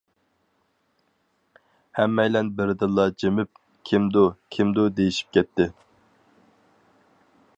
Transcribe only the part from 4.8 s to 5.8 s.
دېيىشىپ كەتتى.